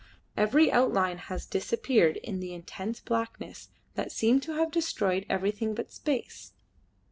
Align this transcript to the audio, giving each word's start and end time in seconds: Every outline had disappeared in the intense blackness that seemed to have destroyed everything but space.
Every 0.35 0.71
outline 0.71 1.19
had 1.19 1.43
disappeared 1.51 2.17
in 2.17 2.39
the 2.39 2.55
intense 2.55 2.99
blackness 3.01 3.69
that 3.93 4.11
seemed 4.11 4.41
to 4.41 4.53
have 4.53 4.71
destroyed 4.71 5.27
everything 5.29 5.75
but 5.75 5.91
space. 5.91 6.53